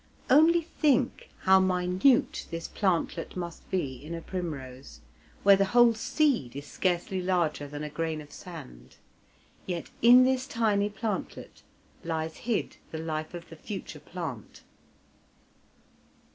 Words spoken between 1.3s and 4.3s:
how minute this plantlet must be in a